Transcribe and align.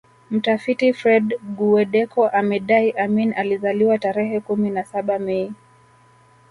Mtafiti 0.31 0.93
Fred 0.93 1.39
Guweddeko 1.55 2.27
amedai 2.27 2.91
Amin 2.91 3.33
alizaliwa 3.33 3.97
tarehe 3.97 4.39
kumi 4.39 4.69
na 4.69 4.83
saba 4.83 5.19
Mei 5.19 5.51